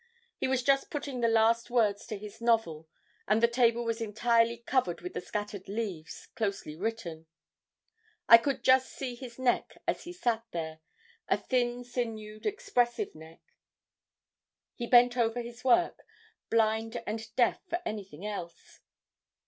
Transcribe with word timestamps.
He 0.39 0.47
was 0.47 0.63
just 0.63 0.89
putting 0.89 1.21
the 1.21 1.27
last 1.27 1.69
words 1.69 2.07
to 2.07 2.17
his 2.17 2.41
novel, 2.41 2.89
and 3.27 3.39
the 3.39 3.47
table 3.47 3.85
was 3.85 4.01
entirely 4.01 4.57
covered 4.57 5.01
with 5.01 5.13
the 5.13 5.21
scattered 5.21 5.69
leaves, 5.69 6.25
closely 6.33 6.75
written. 6.75 7.27
I 8.27 8.39
could 8.39 8.63
just 8.63 8.91
see 8.91 9.13
his 9.13 9.37
neck 9.37 9.77
as 9.87 10.05
he 10.05 10.11
sat 10.11 10.43
there, 10.53 10.79
a 11.27 11.37
thin 11.37 11.83
sinewed, 11.83 12.47
expressive 12.47 13.13
neck. 13.13 13.41
He 14.73 14.87
bent 14.87 15.17
over 15.17 15.39
his 15.39 15.63
work, 15.63 15.99
blind 16.49 16.99
and 17.05 17.23
deaf 17.35 17.61
for 17.69 17.79
anything 17.85 18.25
else. 18.25 18.79